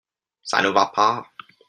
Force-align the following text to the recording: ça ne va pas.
ça 0.41 0.63
ne 0.63 0.69
va 0.69 0.87
pas. 0.87 1.27